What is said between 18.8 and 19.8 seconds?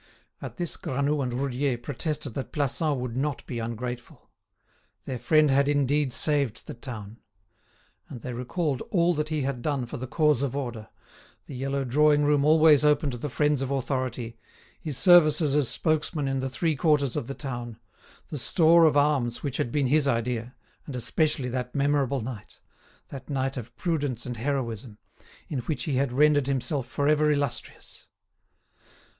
of arms which had